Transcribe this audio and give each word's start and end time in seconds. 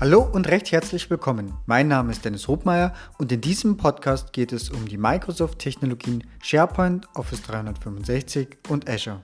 Hallo 0.00 0.22
und 0.22 0.48
recht 0.48 0.72
herzlich 0.72 1.10
willkommen. 1.10 1.52
Mein 1.66 1.86
Name 1.86 2.10
ist 2.10 2.24
Dennis 2.24 2.48
Hobmeier 2.48 2.94
und 3.18 3.30
in 3.32 3.42
diesem 3.42 3.76
Podcast 3.76 4.32
geht 4.32 4.50
es 4.50 4.70
um 4.70 4.88
die 4.88 4.96
Microsoft-Technologien 4.96 6.24
SharePoint, 6.42 7.06
Office 7.14 7.42
365 7.42 8.56
und 8.70 8.88
Azure. 8.88 9.22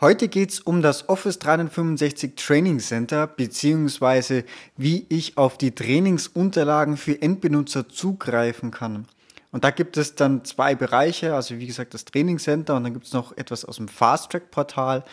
Heute 0.00 0.28
geht 0.28 0.52
es 0.52 0.60
um 0.60 0.82
das 0.82 1.08
Office 1.08 1.40
365 1.40 2.36
Training 2.36 2.78
Center 2.78 3.26
bzw. 3.26 4.44
wie 4.76 5.06
ich 5.08 5.36
auf 5.36 5.58
die 5.58 5.74
Trainingsunterlagen 5.74 6.96
für 6.96 7.20
Endbenutzer 7.20 7.88
zugreifen 7.88 8.70
kann. 8.70 9.08
Und 9.50 9.64
da 9.64 9.70
gibt 9.70 9.96
es 9.96 10.14
dann 10.14 10.44
zwei 10.44 10.74
Bereiche, 10.76 11.34
also 11.34 11.58
wie 11.58 11.66
gesagt 11.66 11.94
das 11.94 12.04
Training 12.04 12.38
Center 12.38 12.76
und 12.76 12.84
dann 12.84 12.92
gibt 12.92 13.06
es 13.06 13.12
noch 13.12 13.36
etwas 13.36 13.64
aus 13.64 13.76
dem 13.76 13.88
Fast 13.88 14.30
Track 14.30 14.52
Portal. 14.52 15.04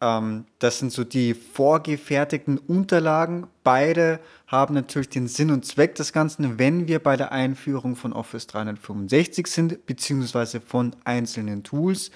Ähm, 0.00 0.44
das 0.58 0.78
sind 0.78 0.92
so 0.92 1.04
die 1.04 1.34
vorgefertigten 1.34 2.58
Unterlagen. 2.58 3.46
Beide 3.64 4.20
haben 4.46 4.74
natürlich 4.74 5.08
den 5.08 5.28
Sinn 5.28 5.50
und 5.50 5.64
Zweck 5.64 5.94
des 5.96 6.12
Ganzen, 6.12 6.58
wenn 6.58 6.88
wir 6.88 7.00
bei 7.00 7.16
der 7.16 7.32
Einführung 7.32 7.96
von 7.96 8.12
Office 8.12 8.46
365 8.46 9.46
sind, 9.46 9.86
beziehungsweise 9.86 10.60
von 10.60 10.94
einzelnen 11.04 11.64
Tools. 11.64 12.10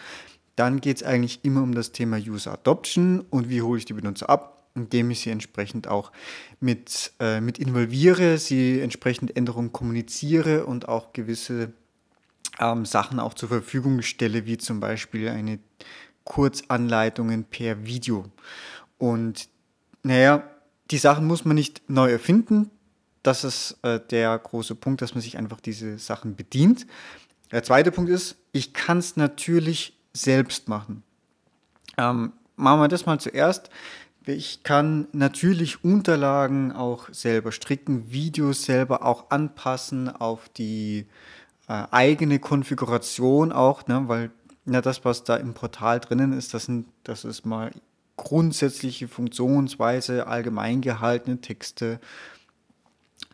Dann 0.56 0.80
geht 0.80 0.98
es 0.98 1.02
eigentlich 1.02 1.40
immer 1.44 1.62
um 1.62 1.74
das 1.74 1.92
Thema 1.92 2.18
User 2.18 2.52
Adoption 2.52 3.24
und 3.30 3.48
wie 3.48 3.62
hole 3.62 3.78
ich 3.78 3.84
die 3.84 3.94
Benutzer 3.94 4.28
ab, 4.28 4.68
indem 4.74 5.10
ich 5.10 5.20
sie 5.20 5.30
entsprechend 5.30 5.88
auch 5.88 6.12
mit, 6.60 7.12
äh, 7.20 7.40
mit 7.40 7.58
involviere, 7.58 8.38
sie 8.38 8.80
entsprechend 8.80 9.36
Änderungen 9.36 9.72
kommuniziere 9.72 10.66
und 10.66 10.88
auch 10.88 11.12
gewisse 11.12 11.72
ähm, 12.60 12.84
Sachen 12.84 13.18
auch 13.18 13.34
zur 13.34 13.48
Verfügung 13.48 14.02
stelle, 14.02 14.46
wie 14.46 14.58
zum 14.58 14.78
Beispiel 14.78 15.28
eine 15.28 15.58
Kurzanleitungen 16.24 17.44
per 17.44 17.84
Video. 17.84 18.26
Und 18.98 19.48
naja, 20.02 20.44
die 20.90 20.98
Sachen 20.98 21.26
muss 21.26 21.44
man 21.44 21.54
nicht 21.54 21.82
neu 21.88 22.10
erfinden. 22.10 22.70
Das 23.22 23.44
ist 23.44 23.78
äh, 23.82 24.00
der 24.10 24.38
große 24.38 24.74
Punkt, 24.74 25.00
dass 25.02 25.14
man 25.14 25.22
sich 25.22 25.38
einfach 25.38 25.60
diese 25.60 25.98
Sachen 25.98 26.36
bedient. 26.36 26.86
Der 27.50 27.62
zweite 27.62 27.92
Punkt 27.92 28.10
ist, 28.10 28.36
ich 28.52 28.72
kann 28.72 28.98
es 28.98 29.16
natürlich 29.16 29.98
selbst 30.12 30.68
machen. 30.68 31.02
Ähm, 31.96 32.32
machen 32.56 32.80
wir 32.80 32.88
das 32.88 33.06
mal 33.06 33.20
zuerst. 33.20 33.70
Ich 34.24 34.62
kann 34.62 35.08
natürlich 35.12 35.84
Unterlagen 35.84 36.72
auch 36.72 37.08
selber 37.12 37.50
stricken, 37.52 38.12
Videos 38.12 38.64
selber 38.64 39.04
auch 39.04 39.30
anpassen 39.30 40.08
auf 40.08 40.48
die 40.48 41.06
äh, 41.68 41.84
eigene 41.90 42.38
Konfiguration 42.38 43.52
auch, 43.52 43.86
ne, 43.86 44.04
weil 44.06 44.30
ja, 44.66 44.80
das, 44.80 45.04
was 45.04 45.24
da 45.24 45.36
im 45.36 45.54
Portal 45.54 46.00
drinnen 46.00 46.32
ist, 46.32 46.54
das, 46.54 46.66
sind, 46.66 46.86
das 47.04 47.24
ist 47.24 47.44
mal 47.44 47.72
grundsätzliche 48.16 49.08
Funktionsweise, 49.08 50.26
allgemein 50.26 50.80
gehaltene 50.80 51.40
Texte. 51.40 52.00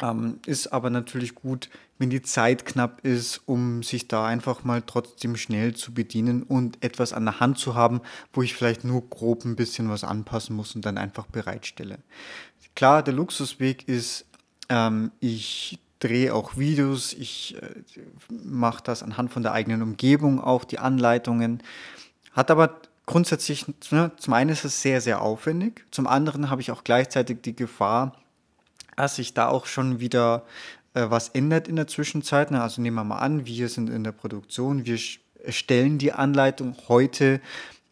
Ähm, 0.00 0.38
ist 0.46 0.68
aber 0.72 0.90
natürlich 0.90 1.34
gut, 1.34 1.68
wenn 1.98 2.10
die 2.10 2.22
Zeit 2.22 2.64
knapp 2.64 3.04
ist, 3.04 3.42
um 3.46 3.82
sich 3.82 4.06
da 4.06 4.24
einfach 4.24 4.62
mal 4.64 4.82
trotzdem 4.82 5.36
schnell 5.36 5.74
zu 5.74 5.92
bedienen 5.92 6.44
und 6.44 6.82
etwas 6.82 7.12
an 7.12 7.24
der 7.24 7.40
Hand 7.40 7.58
zu 7.58 7.74
haben, 7.74 8.00
wo 8.32 8.42
ich 8.42 8.54
vielleicht 8.54 8.84
nur 8.84 9.08
grob 9.08 9.44
ein 9.44 9.56
bisschen 9.56 9.90
was 9.90 10.04
anpassen 10.04 10.54
muss 10.54 10.76
und 10.76 10.86
dann 10.86 10.96
einfach 10.96 11.26
bereitstelle. 11.26 11.98
Klar, 12.76 13.02
der 13.02 13.14
Luxusweg 13.14 13.88
ist, 13.88 14.24
ähm, 14.68 15.10
ich 15.18 15.80
drehe 16.00 16.34
auch 16.34 16.56
Videos, 16.56 17.12
ich 17.12 17.56
äh, 17.60 18.00
mache 18.30 18.82
das 18.82 19.02
anhand 19.02 19.32
von 19.32 19.42
der 19.42 19.52
eigenen 19.52 19.82
Umgebung 19.82 20.40
auch, 20.40 20.64
die 20.64 20.78
Anleitungen. 20.78 21.62
Hat 22.32 22.50
aber 22.50 22.80
grundsätzlich, 23.06 23.66
ne, 23.90 24.12
zum 24.16 24.32
einen 24.34 24.50
ist 24.50 24.64
es 24.64 24.82
sehr, 24.82 25.00
sehr 25.00 25.22
aufwendig, 25.22 25.84
zum 25.90 26.06
anderen 26.06 26.50
habe 26.50 26.60
ich 26.60 26.70
auch 26.70 26.84
gleichzeitig 26.84 27.38
die 27.42 27.56
Gefahr, 27.56 28.14
dass 28.96 29.16
sich 29.16 29.34
da 29.34 29.48
auch 29.48 29.66
schon 29.66 30.00
wieder 30.00 30.44
äh, 30.94 31.06
was 31.08 31.30
ändert 31.30 31.68
in 31.68 31.76
der 31.76 31.86
Zwischenzeit. 31.86 32.50
Ne? 32.50 32.62
Also 32.62 32.82
nehmen 32.82 32.96
wir 32.96 33.04
mal 33.04 33.18
an, 33.18 33.46
wir 33.46 33.68
sind 33.68 33.90
in 33.90 34.04
der 34.04 34.12
Produktion, 34.12 34.84
wir 34.84 34.98
stellen 35.48 35.98
die 35.98 36.12
Anleitung 36.12 36.76
heute 36.88 37.40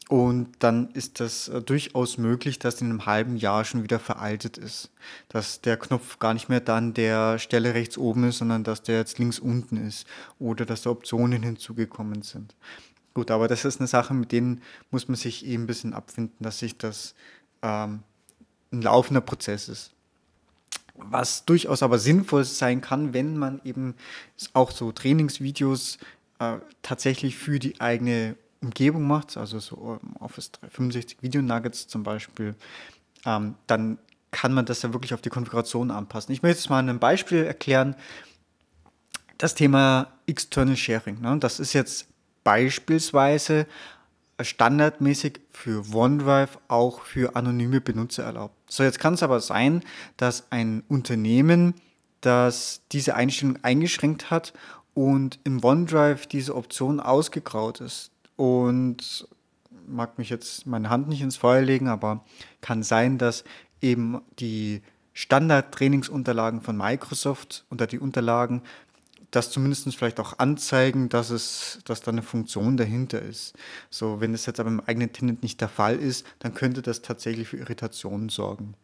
und 0.08 0.50
dann 0.60 0.90
ist 0.90 1.18
das 1.18 1.48
äh, 1.48 1.60
durchaus 1.60 2.16
möglich, 2.16 2.60
dass 2.60 2.80
in 2.80 2.90
einem 2.90 3.06
halben 3.06 3.36
Jahr 3.36 3.64
schon 3.64 3.82
wieder 3.82 3.98
veraltet 3.98 4.56
ist. 4.56 4.90
Dass 5.28 5.60
der 5.62 5.76
Knopf 5.76 6.20
gar 6.20 6.32
nicht 6.32 6.48
mehr 6.48 6.60
dann 6.60 6.94
der 6.94 7.40
Stelle 7.40 7.74
rechts 7.74 7.98
oben 7.98 8.24
ist, 8.24 8.38
sondern 8.38 8.62
dass 8.62 8.82
der 8.82 8.98
jetzt 8.98 9.18
links 9.18 9.40
unten 9.40 9.76
ist. 9.76 10.06
Oder 10.38 10.64
dass 10.64 10.82
da 10.82 10.90
Optionen 10.90 11.42
hinzugekommen 11.42 12.22
sind. 12.22 12.54
Gut, 13.14 13.32
aber 13.32 13.48
das 13.48 13.64
ist 13.64 13.80
eine 13.80 13.88
Sache, 13.88 14.14
mit 14.14 14.30
denen 14.30 14.62
muss 14.90 15.08
man 15.08 15.16
sich 15.16 15.44
eben 15.44 15.64
ein 15.64 15.66
bisschen 15.66 15.92
abfinden, 15.92 16.36
dass 16.38 16.60
sich 16.60 16.78
das 16.78 17.14
ähm, 17.62 18.02
ein 18.72 18.82
laufender 18.82 19.22
Prozess 19.22 19.68
ist. 19.68 19.92
Was 20.94 21.44
durchaus 21.46 21.82
aber 21.82 21.98
sinnvoll 21.98 22.44
sein 22.44 22.80
kann, 22.80 23.12
wenn 23.12 23.36
man 23.36 23.60
eben 23.64 23.94
auch 24.52 24.70
so 24.70 24.92
Trainingsvideos 24.92 25.98
äh, 26.38 26.58
tatsächlich 26.82 27.36
für 27.36 27.58
die 27.58 27.80
eigene 27.80 28.36
Umgebung 28.62 29.06
macht, 29.06 29.36
also 29.36 29.58
so 29.58 29.98
ähm, 30.02 30.16
Office 30.20 30.52
365 30.52 31.18
Video 31.22 31.42
Nuggets 31.42 31.86
zum 31.86 32.02
Beispiel, 32.02 32.54
ähm, 33.24 33.54
dann 33.66 33.98
kann 34.30 34.52
man 34.52 34.66
das 34.66 34.82
ja 34.82 34.92
wirklich 34.92 35.14
auf 35.14 35.22
die 35.22 35.30
Konfiguration 35.30 35.90
anpassen. 35.90 36.32
Ich 36.32 36.42
möchte 36.42 36.58
jetzt 36.58 36.70
mal 36.70 36.86
ein 36.86 36.98
Beispiel 36.98 37.44
erklären. 37.44 37.96
Das 39.38 39.54
Thema 39.54 40.08
External 40.26 40.76
Sharing. 40.76 41.20
Ne? 41.20 41.38
Das 41.38 41.60
ist 41.60 41.72
jetzt 41.72 42.08
beispielsweise 42.44 43.66
standardmäßig 44.40 45.40
für 45.52 45.82
OneDrive 45.94 46.58
auch 46.68 47.00
für 47.00 47.36
anonyme 47.36 47.80
Benutzer 47.80 48.24
erlaubt. 48.24 48.54
So, 48.70 48.82
jetzt 48.82 48.98
kann 48.98 49.14
es 49.14 49.22
aber 49.22 49.40
sein, 49.40 49.82
dass 50.16 50.50
ein 50.50 50.82
Unternehmen, 50.88 51.74
das 52.20 52.82
diese 52.92 53.14
Einstellung 53.14 53.58
eingeschränkt 53.62 54.30
hat 54.30 54.52
und 54.94 55.38
im 55.44 55.64
OneDrive 55.64 56.26
diese 56.26 56.54
Option 56.54 57.00
ausgegraut 57.00 57.80
ist 57.80 58.10
und 58.36 59.28
mag 59.86 60.18
mich 60.18 60.30
jetzt 60.30 60.66
meine 60.66 60.90
Hand 60.90 61.08
nicht 61.08 61.22
ins 61.22 61.36
Feuer 61.36 61.62
legen, 61.62 61.88
aber 61.88 62.24
kann 62.60 62.82
sein, 62.82 63.18
dass 63.18 63.44
eben 63.80 64.20
die 64.38 64.82
Standard-Trainingsunterlagen 65.12 66.60
von 66.60 66.76
Microsoft 66.76 67.64
oder 67.70 67.86
die 67.86 67.98
Unterlagen 67.98 68.62
das 69.30 69.50
zumindest 69.50 69.94
vielleicht 69.96 70.20
auch 70.20 70.38
anzeigen, 70.38 71.08
dass 71.08 71.30
es, 71.30 71.80
dass 71.84 72.00
da 72.00 72.10
eine 72.10 72.22
Funktion 72.22 72.76
dahinter 72.76 73.20
ist. 73.20 73.54
So, 73.90 74.20
wenn 74.20 74.34
es 74.34 74.46
jetzt 74.46 74.60
aber 74.60 74.70
im 74.70 74.80
eigenen 74.80 75.12
Tenant 75.12 75.42
nicht 75.42 75.60
der 75.60 75.68
Fall 75.68 75.96
ist, 75.96 76.24
dann 76.38 76.54
könnte 76.54 76.80
das 76.80 77.02
tatsächlich 77.02 77.48
für 77.48 77.58
Irritationen 77.58 78.28
sorgen. 78.28 78.74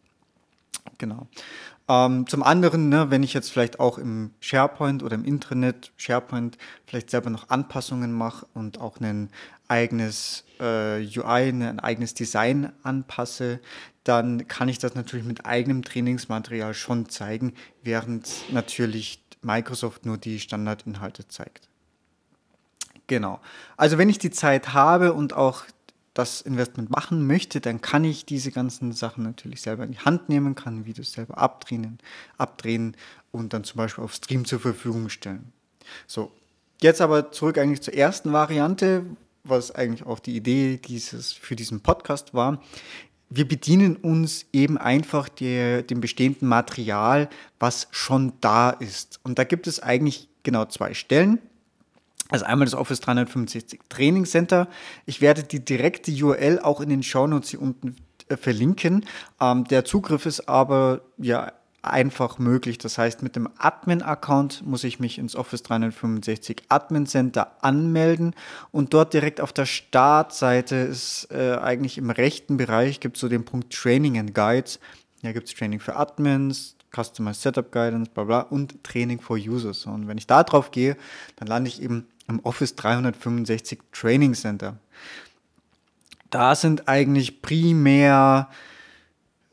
Genau. 0.97 1.27
Ähm, 1.89 2.27
zum 2.27 2.43
anderen, 2.43 2.87
ne, 2.89 3.11
wenn 3.11 3.23
ich 3.23 3.33
jetzt 3.33 3.51
vielleicht 3.51 3.79
auch 3.79 3.97
im 3.97 4.31
SharePoint 4.39 5.03
oder 5.03 5.15
im 5.15 5.25
Intranet 5.25 5.91
SharePoint 5.97 6.57
vielleicht 6.85 7.09
selber 7.09 7.29
noch 7.29 7.49
Anpassungen 7.49 8.13
mache 8.13 8.45
und 8.53 8.79
auch 8.79 8.99
ein 9.01 9.29
eigenes 9.67 10.45
äh, 10.59 11.01
UI, 11.01 11.51
ne, 11.51 11.69
ein 11.69 11.79
eigenes 11.79 12.13
Design 12.13 12.71
anpasse, 12.83 13.59
dann 14.03 14.47
kann 14.47 14.69
ich 14.69 14.79
das 14.79 14.95
natürlich 14.95 15.25
mit 15.25 15.45
eigenem 15.45 15.83
Trainingsmaterial 15.83 16.73
schon 16.73 17.09
zeigen, 17.09 17.53
während 17.83 18.29
natürlich 18.51 19.23
Microsoft 19.41 20.05
nur 20.05 20.17
die 20.17 20.39
Standardinhalte 20.39 21.27
zeigt. 21.27 21.67
Genau. 23.07 23.41
Also 23.75 23.97
wenn 23.97 24.09
ich 24.09 24.19
die 24.19 24.31
Zeit 24.31 24.73
habe 24.73 25.13
und 25.13 25.33
auch 25.33 25.63
das 26.13 26.41
Investment 26.41 26.89
machen 26.91 27.25
möchte, 27.25 27.59
dann 27.59 27.81
kann 27.81 28.03
ich 28.03 28.25
diese 28.25 28.51
ganzen 28.51 28.91
Sachen 28.91 29.23
natürlich 29.23 29.61
selber 29.61 29.83
in 29.83 29.91
die 29.91 29.99
Hand 29.99 30.29
nehmen, 30.29 30.55
kann 30.55 30.85
Videos 30.85 31.11
selber 31.11 31.37
abdrehen, 31.37 31.97
abdrehen 32.37 32.95
und 33.31 33.53
dann 33.53 33.63
zum 33.63 33.77
Beispiel 33.77 34.03
auf 34.03 34.13
Stream 34.13 34.45
zur 34.45 34.59
Verfügung 34.59 35.09
stellen. 35.09 35.51
So, 36.05 36.31
jetzt 36.81 37.01
aber 37.01 37.31
zurück 37.31 37.57
eigentlich 37.57 37.81
zur 37.81 37.95
ersten 37.95 38.31
Variante, 38.31 39.05
was 39.43 39.71
eigentlich 39.71 40.05
auch 40.05 40.19
die 40.19 40.35
Idee 40.35 40.77
dieses, 40.77 41.33
für 41.33 41.55
diesen 41.55 41.81
Podcast 41.81 42.33
war. 42.33 42.61
Wir 43.29 43.47
bedienen 43.47 43.95
uns 43.95 44.45
eben 44.53 44.77
einfach 44.77 45.27
dem 45.27 45.99
bestehenden 45.99 46.47
Material, 46.47 47.29
was 47.59 47.87
schon 47.89 48.33
da 48.41 48.69
ist. 48.69 49.19
Und 49.23 49.39
da 49.39 49.43
gibt 49.43 49.65
es 49.65 49.79
eigentlich 49.79 50.29
genau 50.43 50.65
zwei 50.65 50.93
Stellen. 50.93 51.39
Also 52.33 52.45
einmal 52.45 52.65
das 52.65 52.73
Office 52.73 52.99
365 52.99 53.79
Training 53.89 54.25
Center. 54.25 54.67
Ich 55.05 55.21
werde 55.21 55.43
die 55.43 55.63
direkte 55.63 56.11
URL 56.11 56.57
auch 56.57 56.81
in 56.81 56.89
den 56.89 57.03
Shownotes 57.03 57.51
hier 57.51 57.61
unten 57.61 57.95
äh, 58.27 58.37
verlinken. 58.37 59.05
Ähm, 59.39 59.65
der 59.65 59.85
Zugriff 59.85 60.25
ist 60.25 60.49
aber 60.49 61.01
ja 61.19 61.51
einfach 61.83 62.39
möglich. 62.39 62.79
Das 62.79 62.97
heißt, 62.97 63.21
mit 63.21 63.35
dem 63.35 63.47
Admin-Account 63.59 64.65
muss 64.65 64.83
ich 64.83 64.99
mich 64.99 65.19
ins 65.19 65.35
Office 65.35 65.61
365 65.61 66.63
Admin 66.69 67.05
Center 67.05 67.51
anmelden 67.61 68.33
und 68.71 68.95
dort 68.95 69.13
direkt 69.13 69.39
auf 69.39 69.53
der 69.53 69.67
Startseite 69.67 70.77
ist 70.77 71.27
äh, 71.29 71.57
eigentlich 71.61 71.99
im 71.99 72.09
rechten 72.09 72.57
Bereich 72.57 72.99
gibt 72.99 73.17
es 73.17 73.21
so 73.21 73.29
den 73.29 73.45
Punkt 73.45 73.71
Training 73.71 74.17
and 74.17 74.33
Guides. 74.33 74.79
Hier 75.21 75.33
gibt 75.33 75.49
es 75.49 75.53
Training 75.53 75.79
für 75.79 75.97
Admins, 75.97 76.77
Customized 76.95 77.41
Setup 77.41 77.71
Guidance, 77.71 78.09
bla 78.11 78.23
bla 78.23 78.39
und 78.41 78.83
Training 78.83 79.19
for 79.19 79.37
Users. 79.37 79.85
Und 79.85 80.07
wenn 80.07 80.17
ich 80.17 80.27
da 80.27 80.43
drauf 80.43 80.71
gehe, 80.71 80.95
dann 81.35 81.47
lande 81.47 81.67
ich 81.67 81.81
eben 81.81 82.07
im 82.27 82.39
Office 82.41 82.75
365 82.75 83.79
Training 83.91 84.33
Center. 84.33 84.77
da 86.29 86.55
sind 86.55 86.87
eigentlich 86.87 87.41
primär, 87.41 88.49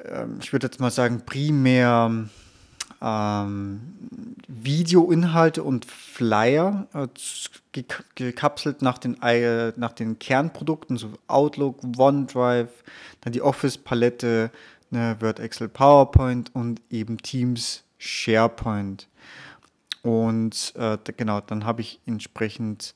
ähm, 0.03 0.39
ich 0.41 0.53
würde 0.53 0.67
jetzt 0.67 0.81
mal 0.81 0.91
sagen, 0.91 1.23
primär 1.27 2.29
ähm, 3.03 3.81
Videoinhalte 4.49 5.63
und 5.63 5.85
Flyer 5.85 6.87
äh, 6.95 7.09
gekapselt 8.15 8.83
nach 8.83 8.99
den, 8.99 9.21
äh, 9.23 9.73
nach 9.77 9.93
den 9.93 10.19
Kernprodukten, 10.19 10.97
so 10.97 11.13
Outlook, 11.27 11.79
OneDrive, 11.97 12.71
dann 13.21 13.33
die 13.33 13.43
Office-Palette, 13.43 14.51
ne, 14.91 15.17
Word, 15.21 15.41
Excel, 15.41 15.69
PowerPoint 15.69 16.55
und 16.55 16.81
eben 16.91 17.19
Teams, 17.19 17.85
SharePoint. 17.99 19.07
Und 20.03 20.73
äh, 20.77 20.99
genau, 21.17 21.41
dann 21.41 21.65
habe 21.65 21.83
ich 21.83 22.01
entsprechend 22.07 22.95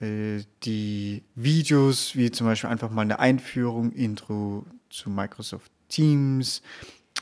äh, 0.00 0.42
die 0.64 1.22
Videos, 1.34 2.16
wie 2.16 2.30
zum 2.30 2.46
Beispiel 2.46 2.70
einfach 2.70 2.90
mal 2.90 3.02
eine 3.02 3.18
Einführung, 3.18 3.92
Intro 3.92 4.64
zu 4.90 5.10
Microsoft 5.10 5.70
Teams, 5.88 6.62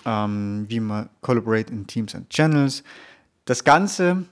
ähm, 0.04 0.66
wie 0.68 0.80
man 0.80 1.08
collaborate 1.20 1.72
in 1.72 1.86
Teams 1.86 2.14
and 2.14 2.28
Channels. 2.30 2.82
Das 3.44 3.64
Ganze, 3.64 4.24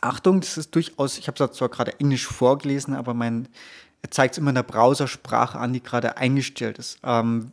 Achtung, 0.00 0.40
das 0.40 0.56
ist 0.56 0.74
durchaus, 0.74 1.18
ich 1.18 1.28
habe 1.28 1.42
es 1.42 1.56
zwar 1.56 1.68
gerade 1.68 1.98
Englisch 2.00 2.26
vorgelesen, 2.26 2.94
aber 2.94 3.14
mein, 3.14 3.48
er 4.02 4.10
zeigt 4.10 4.34
es 4.34 4.38
immer 4.38 4.50
in 4.50 4.54
der 4.54 4.62
Browsersprache 4.62 5.58
an, 5.58 5.72
die 5.72 5.82
gerade 5.82 6.16
eingestellt 6.16 6.78
ist. 6.78 6.98
Ähm, 7.02 7.52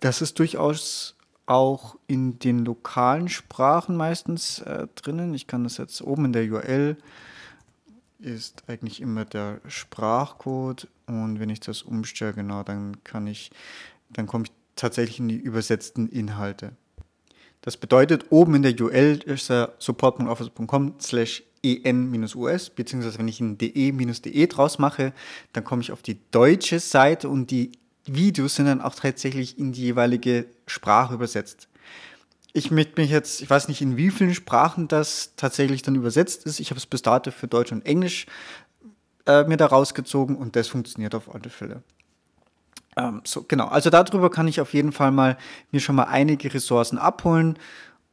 das 0.00 0.22
ist 0.22 0.38
durchaus 0.38 1.16
auch 1.48 1.96
in 2.06 2.38
den 2.38 2.64
lokalen 2.64 3.28
Sprachen 3.28 3.96
meistens 3.96 4.60
äh, 4.60 4.86
drinnen. 4.94 5.34
Ich 5.34 5.46
kann 5.46 5.64
das 5.64 5.78
jetzt 5.78 6.02
oben 6.02 6.26
in 6.26 6.32
der 6.32 6.50
URL 6.50 6.96
ist 8.18 8.64
eigentlich 8.66 9.00
immer 9.00 9.24
der 9.24 9.60
Sprachcode 9.68 10.88
und 11.06 11.38
wenn 11.38 11.50
ich 11.50 11.60
das 11.60 11.82
umstelle, 11.82 12.34
genau, 12.34 12.62
dann 12.62 13.02
kann 13.04 13.26
ich, 13.26 13.50
dann 14.10 14.26
komme 14.26 14.44
ich 14.44 14.52
tatsächlich 14.76 15.20
in 15.20 15.28
die 15.28 15.36
übersetzten 15.36 16.08
Inhalte. 16.08 16.72
Das 17.60 17.76
bedeutet, 17.76 18.26
oben 18.30 18.56
in 18.56 18.62
der 18.62 18.80
URL 18.80 19.20
ist 19.24 19.50
der 19.50 19.74
support.office.com 19.78 20.94
slash 21.00 21.42
en-us, 21.62 22.70
beziehungsweise 22.70 23.18
wenn 23.18 23.28
ich 23.28 23.40
ein 23.40 23.58
de-de 23.58 23.90
-de 23.90 24.46
draus 24.46 24.78
mache, 24.78 25.12
dann 25.52 25.64
komme 25.64 25.82
ich 25.82 25.92
auf 25.92 26.02
die 26.02 26.18
deutsche 26.30 26.78
Seite 26.80 27.28
und 27.28 27.50
die 27.50 27.72
Videos 28.14 28.56
sind 28.56 28.66
dann 28.66 28.80
auch 28.80 28.94
tatsächlich 28.94 29.58
in 29.58 29.72
die 29.72 29.82
jeweilige 29.82 30.46
Sprache 30.66 31.14
übersetzt. 31.14 31.68
Ich 32.52 32.70
möchte 32.70 33.00
mich 33.00 33.10
jetzt, 33.10 33.40
ich 33.42 33.50
weiß 33.50 33.68
nicht, 33.68 33.80
in 33.80 33.96
wie 33.96 34.10
vielen 34.10 34.34
Sprachen 34.34 34.88
das 34.88 35.34
tatsächlich 35.36 35.82
dann 35.82 35.94
übersetzt 35.94 36.46
ist. 36.46 36.60
Ich 36.60 36.70
habe 36.70 36.78
es 36.78 36.86
bis 36.86 37.02
dato 37.02 37.30
für 37.30 37.46
Deutsch 37.46 37.72
und 37.72 37.84
Englisch 37.86 38.26
äh, 39.26 39.44
mir 39.44 39.56
da 39.56 39.66
rausgezogen 39.66 40.36
und 40.36 40.56
das 40.56 40.68
funktioniert 40.68 41.14
auf 41.14 41.32
alle 41.34 41.50
Fälle. 41.50 41.82
Ähm, 42.96 43.20
so, 43.24 43.44
genau, 43.46 43.68
also 43.68 43.90
darüber 43.90 44.30
kann 44.30 44.48
ich 44.48 44.60
auf 44.60 44.74
jeden 44.74 44.92
Fall 44.92 45.12
mal 45.12 45.36
mir 45.70 45.80
schon 45.80 45.96
mal 45.96 46.04
einige 46.04 46.52
Ressourcen 46.52 46.98
abholen 46.98 47.58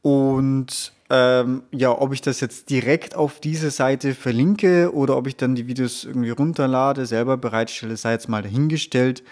und 0.02 0.92
ähm, 1.08 1.62
ja, 1.72 1.90
ob 1.90 2.12
ich 2.12 2.20
das 2.20 2.40
jetzt 2.40 2.70
direkt 2.70 3.14
auf 3.14 3.40
diese 3.40 3.70
Seite 3.70 4.14
verlinke 4.14 4.92
oder 4.92 5.16
ob 5.16 5.26
ich 5.26 5.36
dann 5.36 5.54
die 5.54 5.66
Videos 5.66 6.04
irgendwie 6.04 6.30
runterlade, 6.30 7.06
selber 7.06 7.36
bereitstelle, 7.36 7.96
sei 7.96 8.12
jetzt 8.12 8.28
mal 8.28 8.42
dahingestellt. 8.42 9.22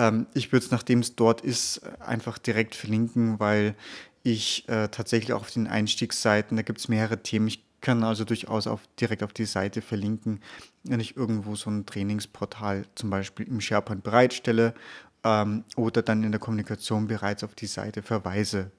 Ähm, 0.00 0.26
ich 0.32 0.50
würde 0.50 0.64
es, 0.64 0.70
nachdem 0.70 1.00
es 1.00 1.14
dort 1.14 1.42
ist, 1.42 1.82
einfach 2.00 2.38
direkt 2.38 2.74
verlinken, 2.74 3.38
weil 3.38 3.74
ich 4.22 4.66
äh, 4.68 4.88
tatsächlich 4.88 5.34
auch 5.34 5.42
auf 5.42 5.50
den 5.50 5.66
Einstiegsseiten, 5.66 6.56
da 6.56 6.62
gibt 6.62 6.78
es 6.78 6.88
mehrere 6.88 7.22
Themen. 7.22 7.48
Ich 7.48 7.62
kann 7.82 8.02
also 8.02 8.24
durchaus 8.24 8.66
auf, 8.66 8.80
direkt 8.98 9.22
auf 9.22 9.32
die 9.32 9.44
Seite 9.44 9.82
verlinken, 9.82 10.40
wenn 10.84 11.00
ich 11.00 11.16
irgendwo 11.16 11.54
so 11.54 11.70
ein 11.70 11.86
Trainingsportal 11.86 12.86
zum 12.94 13.10
Beispiel 13.10 13.46
im 13.46 13.60
SharePoint 13.60 14.02
bereitstelle 14.02 14.74
ähm, 15.22 15.64
oder 15.76 16.02
dann 16.02 16.24
in 16.24 16.32
der 16.32 16.40
Kommunikation 16.40 17.06
bereits 17.06 17.44
auf 17.44 17.54
die 17.54 17.66
Seite 17.66 18.02
verweise. 18.02 18.70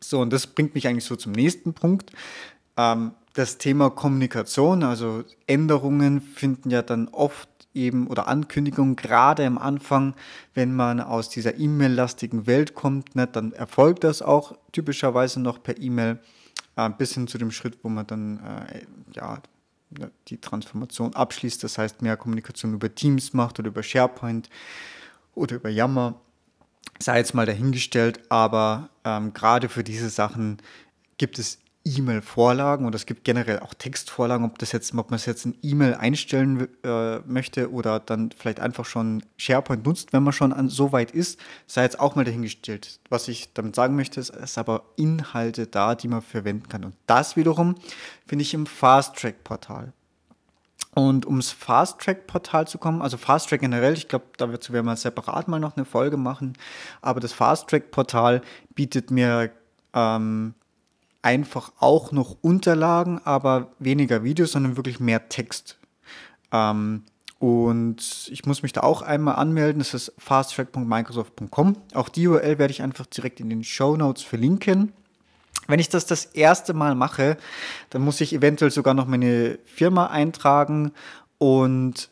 So, 0.00 0.20
und 0.20 0.32
das 0.32 0.46
bringt 0.46 0.74
mich 0.74 0.86
eigentlich 0.86 1.04
so 1.04 1.16
zum 1.16 1.32
nächsten 1.32 1.72
Punkt. 1.74 2.12
Ähm, 2.76 3.12
das 3.34 3.58
Thema 3.58 3.90
Kommunikation, 3.90 4.82
also 4.82 5.24
Änderungen 5.46 6.20
finden 6.20 6.70
ja 6.70 6.82
dann 6.82 7.08
oft 7.08 7.49
eben 7.74 8.06
oder 8.06 8.28
Ankündigungen 8.28 8.96
gerade 8.96 9.46
am 9.46 9.58
Anfang, 9.58 10.14
wenn 10.54 10.74
man 10.74 11.00
aus 11.00 11.28
dieser 11.28 11.58
E-Mail-lastigen 11.58 12.46
Welt 12.46 12.74
kommt, 12.74 13.14
ne, 13.14 13.26
dann 13.26 13.52
erfolgt 13.52 14.04
das 14.04 14.22
auch 14.22 14.56
typischerweise 14.72 15.40
noch 15.40 15.62
per 15.62 15.78
E-Mail 15.78 16.18
äh, 16.76 16.90
bis 16.90 17.14
hin 17.14 17.28
zu 17.28 17.38
dem 17.38 17.50
Schritt, 17.50 17.78
wo 17.82 17.88
man 17.88 18.06
dann 18.06 18.38
äh, 18.38 18.82
ja, 19.14 19.40
ne, 19.90 20.10
die 20.28 20.38
Transformation 20.38 21.14
abschließt, 21.14 21.62
das 21.62 21.78
heißt 21.78 22.02
mehr 22.02 22.16
Kommunikation 22.16 22.74
über 22.74 22.94
Teams 22.94 23.32
macht 23.32 23.58
oder 23.58 23.68
über 23.68 23.82
SharePoint 23.82 24.48
oder 25.34 25.56
über 25.56 25.68
Yammer. 25.68 26.20
Sei 26.98 27.18
jetzt 27.18 27.34
mal 27.34 27.46
dahingestellt, 27.46 28.20
aber 28.30 28.90
ähm, 29.04 29.32
gerade 29.32 29.68
für 29.68 29.84
diese 29.84 30.10
Sachen 30.10 30.58
gibt 31.16 31.38
es 31.38 31.59
E-Mail-Vorlagen 31.84 32.84
und 32.84 32.94
es 32.94 33.06
gibt 33.06 33.24
generell 33.24 33.60
auch 33.60 33.72
Textvorlagen, 33.72 34.44
ob, 34.44 34.58
das 34.58 34.72
jetzt, 34.72 34.94
ob 34.94 35.10
man 35.10 35.16
es 35.16 35.24
jetzt 35.24 35.46
in 35.46 35.56
E-Mail 35.62 35.94
einstellen 35.94 36.68
äh, 36.84 37.20
möchte 37.20 37.72
oder 37.72 38.00
dann 38.00 38.30
vielleicht 38.36 38.60
einfach 38.60 38.84
schon 38.84 39.22
SharePoint 39.38 39.86
nutzt, 39.86 40.12
wenn 40.12 40.22
man 40.22 40.34
schon 40.34 40.52
an, 40.52 40.68
so 40.68 40.92
weit 40.92 41.10
ist, 41.10 41.40
sei 41.66 41.82
jetzt 41.82 41.98
auch 41.98 42.16
mal 42.16 42.24
dahingestellt. 42.24 43.00
Was 43.08 43.28
ich 43.28 43.54
damit 43.54 43.74
sagen 43.74 43.96
möchte, 43.96 44.20
ist, 44.20 44.30
es 44.30 44.58
aber 44.58 44.82
Inhalte 44.96 45.66
da, 45.66 45.94
die 45.94 46.08
man 46.08 46.20
verwenden 46.20 46.68
kann. 46.68 46.84
Und 46.84 46.94
das 47.06 47.36
wiederum 47.36 47.76
finde 48.26 48.42
ich 48.42 48.52
im 48.52 48.66
Fast-Track-Portal. 48.66 49.94
Und 50.92 51.24
ums 51.24 51.50
Fast-Track-Portal 51.50 52.66
zu 52.68 52.76
kommen, 52.76 53.00
also 53.00 53.16
Fast-Track 53.16 53.60
generell, 53.60 53.94
ich 53.94 54.08
glaube, 54.08 54.26
dazu 54.36 54.72
werden 54.74 54.86
wir 54.86 54.96
separat 54.96 55.48
mal 55.48 55.60
noch 55.60 55.76
eine 55.76 55.86
Folge 55.86 56.18
machen, 56.18 56.58
aber 57.00 57.20
das 57.20 57.32
Fast-Track-Portal 57.32 58.42
bietet 58.74 59.10
mir 59.10 59.50
ähm, 59.94 60.54
einfach 61.22 61.72
auch 61.78 62.12
noch 62.12 62.36
Unterlagen, 62.40 63.20
aber 63.24 63.72
weniger 63.78 64.24
Videos, 64.24 64.52
sondern 64.52 64.76
wirklich 64.76 65.00
mehr 65.00 65.28
Text. 65.28 65.78
Ähm, 66.52 67.02
und 67.38 68.28
ich 68.30 68.44
muss 68.44 68.62
mich 68.62 68.74
da 68.74 68.82
auch 68.82 69.00
einmal 69.00 69.36
anmelden. 69.36 69.78
Das 69.78 69.94
ist 69.94 70.12
fasttrack.microsoft.com. 70.18 71.76
Auch 71.94 72.10
die 72.10 72.28
URL 72.28 72.58
werde 72.58 72.70
ich 72.70 72.82
einfach 72.82 73.06
direkt 73.06 73.40
in 73.40 73.48
den 73.48 73.64
Show 73.64 73.96
Notes 73.96 74.22
verlinken. 74.22 74.92
Wenn 75.66 75.80
ich 75.80 75.88
das 75.88 76.04
das 76.04 76.26
erste 76.26 76.74
Mal 76.74 76.94
mache, 76.94 77.38
dann 77.90 78.02
muss 78.02 78.20
ich 78.20 78.34
eventuell 78.34 78.70
sogar 78.70 78.92
noch 78.92 79.06
meine 79.06 79.58
Firma 79.64 80.06
eintragen 80.06 80.92
und 81.38 82.10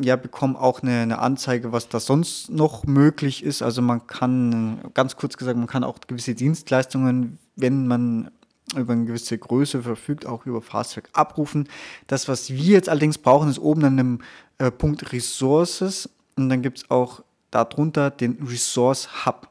ja, 0.00 0.14
bekomme 0.14 0.60
auch 0.60 0.82
eine, 0.82 1.00
eine, 1.00 1.18
Anzeige, 1.18 1.72
was 1.72 1.88
da 1.88 1.98
sonst 1.98 2.50
noch 2.50 2.84
möglich 2.84 3.42
ist. 3.42 3.62
Also 3.62 3.82
man 3.82 4.06
kann, 4.06 4.80
ganz 4.94 5.16
kurz 5.16 5.36
gesagt, 5.36 5.58
man 5.58 5.66
kann 5.66 5.82
auch 5.82 5.98
gewisse 6.06 6.36
Dienstleistungen, 6.36 7.38
wenn 7.56 7.88
man 7.88 8.30
über 8.76 8.92
eine 8.92 9.04
gewisse 9.04 9.38
Größe 9.38 9.82
verfügt, 9.82 10.26
auch 10.26 10.46
über 10.46 10.60
Fasttrack 10.60 11.08
abrufen. 11.12 11.68
Das, 12.06 12.28
was 12.28 12.50
wir 12.50 12.74
jetzt 12.74 12.88
allerdings 12.88 13.18
brauchen, 13.18 13.48
ist 13.48 13.58
oben 13.58 13.84
an 13.84 13.96
dem 13.96 14.18
äh, 14.58 14.70
Punkt 14.70 15.12
Resources 15.12 16.08
und 16.36 16.48
dann 16.48 16.62
gibt 16.62 16.78
es 16.78 16.90
auch 16.90 17.22
darunter 17.50 18.10
den 18.10 18.38
Resource 18.42 19.26
Hub. 19.26 19.48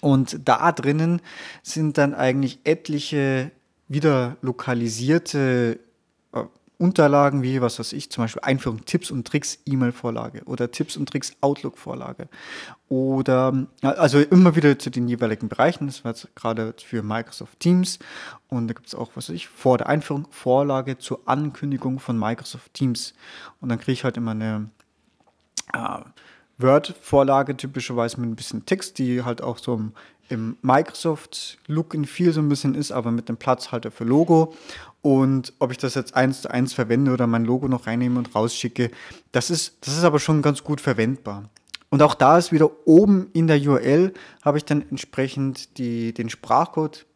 Und 0.00 0.40
da 0.48 0.72
drinnen 0.72 1.20
sind 1.62 1.98
dann 1.98 2.14
eigentlich 2.14 2.60
etliche 2.64 3.50
wieder 3.88 4.36
lokalisierte 4.42 5.80
Unterlagen 6.78 7.42
wie, 7.42 7.60
was 7.60 7.78
weiß 7.80 7.92
ich, 7.92 8.08
zum 8.10 8.24
Beispiel 8.24 8.42
Einführung 8.42 8.84
Tipps 8.84 9.10
und 9.10 9.26
Tricks 9.26 9.58
E-Mail-Vorlage 9.66 10.44
oder 10.44 10.70
Tipps 10.70 10.96
und 10.96 11.08
Tricks 11.08 11.32
Outlook-Vorlage. 11.40 12.28
Oder 12.88 13.66
also 13.82 14.20
immer 14.20 14.54
wieder 14.54 14.78
zu 14.78 14.88
den 14.90 15.08
jeweiligen 15.08 15.48
Bereichen. 15.48 15.88
Das 15.88 16.04
war 16.04 16.12
jetzt 16.12 16.28
gerade 16.36 16.74
für 16.78 17.02
Microsoft 17.02 17.58
Teams. 17.58 17.98
Und 18.48 18.68
da 18.68 18.74
gibt 18.74 18.86
es 18.86 18.94
auch, 18.94 19.10
was 19.14 19.28
weiß 19.28 19.34
ich, 19.34 19.48
vor 19.48 19.76
der 19.76 19.88
Einführung 19.88 20.28
Vorlage 20.30 20.98
zur 20.98 21.20
Ankündigung 21.26 21.98
von 21.98 22.18
Microsoft 22.18 22.72
Teams. 22.74 23.12
Und 23.60 23.70
dann 23.70 23.78
kriege 23.78 23.92
ich 23.92 24.04
halt 24.04 24.16
immer 24.16 24.30
eine 24.30 24.70
äh, 25.72 25.98
Word-Vorlage 26.58 27.56
typischerweise 27.56 28.20
mit 28.20 28.30
ein 28.30 28.36
bisschen 28.36 28.66
Text, 28.66 28.98
die 28.98 29.22
halt 29.24 29.42
auch 29.42 29.58
so 29.58 29.74
im, 29.74 29.92
im 30.28 30.56
Microsoft-Look 30.62 31.94
and 31.94 32.08
Feel 32.08 32.32
so 32.32 32.40
ein 32.40 32.48
bisschen 32.48 32.74
ist, 32.74 32.92
aber 32.92 33.10
mit 33.10 33.28
dem 33.28 33.36
Platzhalter 33.36 33.90
für 33.90 34.04
Logo. 34.04 34.54
Und 35.00 35.52
ob 35.58 35.70
ich 35.70 35.78
das 35.78 35.94
jetzt 35.94 36.14
eins 36.14 36.42
zu 36.42 36.50
eins 36.50 36.72
verwende 36.72 37.12
oder 37.12 37.26
mein 37.26 37.44
Logo 37.44 37.68
noch 37.68 37.86
reinnehme 37.86 38.18
und 38.18 38.34
rausschicke, 38.34 38.90
das 39.32 39.50
ist, 39.50 39.76
das 39.86 39.96
ist 39.96 40.04
aber 40.04 40.18
schon 40.18 40.42
ganz 40.42 40.64
gut 40.64 40.80
verwendbar. 40.80 41.48
Und 41.90 42.02
auch 42.02 42.14
da 42.14 42.36
ist 42.36 42.52
wieder 42.52 42.86
oben 42.86 43.28
in 43.32 43.46
der 43.46 43.60
URL 43.60 44.12
habe 44.44 44.58
ich 44.58 44.64
dann 44.64 44.84
entsprechend 44.90 45.78
die, 45.78 46.12
den 46.12 46.28
Sprachcode 46.28 47.06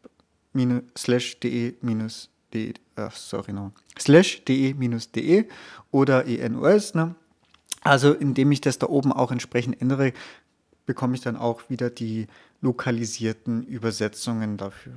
slash 0.97 1.39
de 1.39 1.75
minus 1.81 2.29
de, 2.53 2.73
äh, 2.95 3.09
sorry, 3.11 3.53
no, 3.53 3.71
slash 3.99 4.43
de 4.45 4.73
minus 4.73 5.11
de 5.11 5.47
oder 5.91 6.25
enus, 6.25 6.93
ne? 6.93 7.15
Also 7.81 8.13
indem 8.13 8.51
ich 8.51 8.61
das 8.61 8.79
da 8.79 8.87
oben 8.87 9.11
auch 9.11 9.31
entsprechend 9.31 9.81
ändere, 9.81 10.13
bekomme 10.85 11.15
ich 11.15 11.21
dann 11.21 11.35
auch 11.35 11.69
wieder 11.69 11.89
die 11.89 12.27
lokalisierten 12.61 13.63
Übersetzungen 13.65 14.57
dafür. 14.57 14.93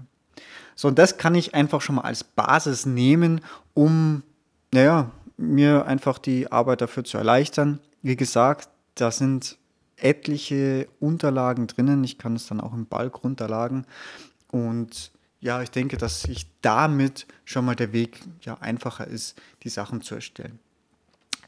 So, 0.75 0.89
und 0.89 0.99
das 0.99 1.17
kann 1.17 1.35
ich 1.35 1.55
einfach 1.55 1.81
schon 1.81 1.97
mal 1.97 2.03
als 2.03 2.25
Basis 2.25 2.87
nehmen, 2.87 3.41
um, 3.75 4.23
naja, 4.73 5.11
mir 5.37 5.87
einfach 5.87 6.19
die 6.19 6.51
Arbeit 6.51 6.81
dafür 6.81 7.05
zu 7.05 7.19
erleichtern. 7.19 7.81
Wie 8.03 8.17
gesagt, 8.17 8.69
da 8.95 9.11
sind 9.11 9.59
etliche 9.97 10.89
Unterlagen 11.01 11.67
drinnen. 11.67 12.05
Ich 12.05 12.19
kann 12.19 12.37
es 12.37 12.47
dann 12.47 12.61
auch 12.61 12.75
im 12.75 12.87
Balk 12.87 13.25
runterladen. 13.25 13.87
Und 14.49 15.11
ja, 15.41 15.63
ich 15.63 15.71
denke, 15.71 15.97
dass 15.97 16.23
sich 16.23 16.47
damit 16.63 17.27
schon 17.45 17.65
mal 17.65 17.77
der 17.77 17.93
Weg 17.93 18.21
ja 18.41 18.59
einfacher 18.59 19.07
ist, 19.07 19.41
die 19.63 19.69
Sachen 19.69 20.01
zu 20.03 20.15
erstellen. 20.15 20.59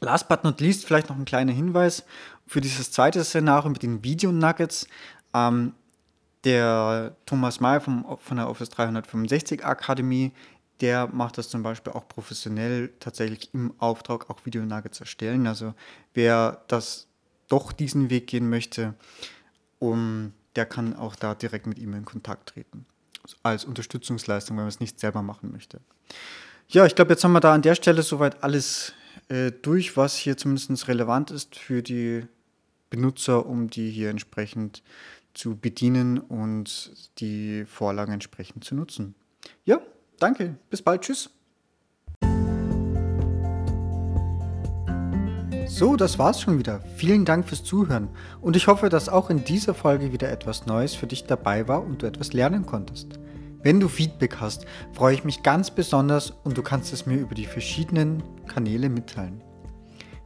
Last 0.01 0.29
but 0.29 0.43
not 0.43 0.61
least 0.61 0.85
vielleicht 0.85 1.09
noch 1.09 1.17
ein 1.17 1.25
kleiner 1.25 1.51
Hinweis 1.51 2.05
für 2.47 2.61
dieses 2.61 2.91
zweite 2.91 3.23
Szenario 3.23 3.69
mit 3.69 3.83
den 3.83 4.03
Video-Nuggets. 4.03 4.87
Ähm, 5.33 5.73
der 6.43 7.15
Thomas 7.25 7.59
May 7.59 7.79
vom, 7.79 8.17
von 8.19 8.37
der 8.37 8.49
Office 8.49 8.69
365 8.69 9.65
Akademie, 9.65 10.31
der 10.81 11.07
macht 11.07 11.37
das 11.37 11.49
zum 11.49 11.63
Beispiel 11.63 11.93
auch 11.93 12.07
professionell 12.07 12.91
tatsächlich 12.99 13.53
im 13.53 13.73
Auftrag 13.79 14.29
auch 14.29 14.45
Video-Nuggets 14.45 15.01
erstellen. 15.01 15.45
Also 15.47 15.73
wer 16.13 16.63
das 16.67 17.07
doch 17.49 17.73
diesen 17.73 18.09
Weg 18.09 18.27
gehen 18.27 18.49
möchte, 18.49 18.93
um, 19.79 20.33
der 20.55 20.65
kann 20.65 20.95
auch 20.95 21.15
da 21.15 21.35
direkt 21.35 21.67
mit 21.67 21.79
ihm 21.79 21.93
in 21.93 22.05
Kontakt 22.05 22.49
treten. 22.49 22.85
Als 23.43 23.65
Unterstützungsleistung, 23.65 24.55
wenn 24.55 24.63
man 24.63 24.69
es 24.69 24.79
nicht 24.79 24.99
selber 24.99 25.21
machen 25.21 25.51
möchte. 25.51 25.81
Ja, 26.69 26.85
ich 26.85 26.95
glaube, 26.95 27.11
jetzt 27.11 27.23
haben 27.23 27.33
wir 27.33 27.39
da 27.39 27.53
an 27.53 27.61
der 27.61 27.75
Stelle 27.75 28.01
soweit 28.01 28.43
alles 28.43 28.93
äh, 29.27 29.51
durch, 29.51 29.97
was 29.97 30.15
hier 30.15 30.37
zumindest 30.37 30.87
relevant 30.87 31.31
ist 31.31 31.55
für 31.55 31.83
die 31.83 32.25
Benutzer, 32.89 33.45
um 33.45 33.69
die 33.69 33.89
hier 33.89 34.09
entsprechend 34.09 34.81
zu 35.33 35.57
bedienen 35.57 36.19
und 36.19 36.91
die 37.19 37.65
Vorlagen 37.65 38.13
entsprechend 38.13 38.63
zu 38.63 38.75
nutzen. 38.75 39.15
Ja, 39.65 39.79
danke. 40.19 40.57
Bis 40.69 40.81
bald. 40.81 41.01
Tschüss. 41.01 41.29
So, 45.67 45.95
das 45.95 46.17
war's 46.19 46.41
schon 46.41 46.57
wieder. 46.57 46.81
Vielen 46.97 47.25
Dank 47.25 47.47
fürs 47.47 47.63
Zuhören 47.63 48.09
und 48.41 48.55
ich 48.55 48.67
hoffe, 48.67 48.89
dass 48.89 49.07
auch 49.07 49.29
in 49.29 49.43
dieser 49.43 49.73
Folge 49.73 50.11
wieder 50.11 50.29
etwas 50.29 50.65
Neues 50.65 50.95
für 50.95 51.07
dich 51.07 51.25
dabei 51.25 51.67
war 51.67 51.83
und 51.83 52.01
du 52.01 52.07
etwas 52.07 52.33
lernen 52.33 52.65
konntest. 52.65 53.19
Wenn 53.61 53.79
du 53.79 53.87
Feedback 53.87 54.37
hast, 54.37 54.65
freue 54.93 55.13
ich 55.13 55.23
mich 55.23 55.43
ganz 55.43 55.69
besonders 55.69 56.31
und 56.31 56.57
du 56.57 56.63
kannst 56.63 56.91
es 56.91 57.05
mir 57.05 57.17
über 57.17 57.35
die 57.35 57.45
verschiedenen 57.45 58.23
Kanäle 58.47 58.89
mitteilen. 58.89 59.43